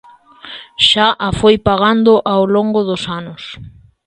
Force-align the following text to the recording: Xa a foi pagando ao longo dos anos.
Xa 0.87 1.07
a 1.27 1.29
foi 1.39 1.55
pagando 1.67 2.13
ao 2.33 2.43
longo 2.55 2.81
dos 2.89 3.03
anos. 3.19 3.43